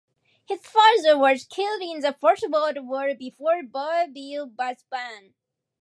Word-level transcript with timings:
His 0.47 0.61
father 0.61 1.15
was 1.15 1.45
killed 1.45 1.79
in 1.83 1.99
the 1.99 2.11
First 2.11 2.49
World 2.49 2.77
War 2.87 3.13
before 3.13 3.61
Bourvil 3.61 4.49
was 4.57 4.83
born. 4.89 5.35